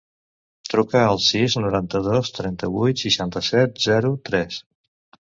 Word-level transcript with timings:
Truca 0.73 1.01
al 1.09 1.21
sis, 1.25 1.59
noranta-dos, 1.65 2.33
trenta-vuit, 2.39 3.05
seixanta-set, 3.07 3.81
zero, 3.89 4.15
tres. 4.31 4.63